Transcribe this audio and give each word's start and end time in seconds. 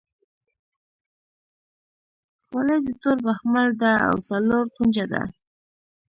خولۍ 2.47 2.77
د 2.85 2.87
تور 3.01 3.17
بخمل 3.25 3.67
ده 3.81 3.91
او 4.07 4.15
څلور 4.29 4.63
کونجه 4.75 5.05
ده. 5.13 5.23